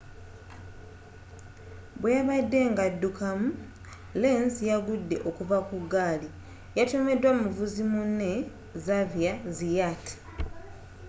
bweyabadde 1.99 2.59
nga 2.71 2.81
addukamu 2.89 3.47
lenz 4.21 4.53
yagudde 4.69 5.15
okuva 5.29 5.57
ku 5.67 5.75
ggaali 5.83 6.29
yatomeddwa 6.77 7.31
muvuzi 7.41 7.83
munne 7.91 8.31
xavier 8.85 9.35
zayat 9.57 10.03